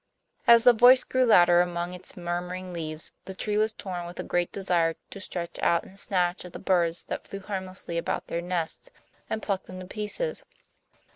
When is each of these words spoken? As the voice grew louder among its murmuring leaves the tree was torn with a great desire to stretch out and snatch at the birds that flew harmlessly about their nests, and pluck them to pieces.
As 0.47 0.63
the 0.63 0.73
voice 0.73 1.03
grew 1.03 1.25
louder 1.27 1.61
among 1.61 1.93
its 1.93 2.17
murmuring 2.17 2.73
leaves 2.73 3.11
the 3.25 3.35
tree 3.35 3.55
was 3.57 3.71
torn 3.71 4.07
with 4.07 4.19
a 4.19 4.23
great 4.23 4.51
desire 4.51 4.95
to 5.11 5.19
stretch 5.19 5.59
out 5.61 5.83
and 5.83 5.99
snatch 5.99 6.43
at 6.43 6.53
the 6.53 6.57
birds 6.57 7.03
that 7.03 7.27
flew 7.27 7.39
harmlessly 7.41 7.99
about 7.99 8.25
their 8.25 8.41
nests, 8.41 8.89
and 9.29 9.43
pluck 9.43 9.65
them 9.65 9.79
to 9.79 9.85
pieces. 9.85 10.43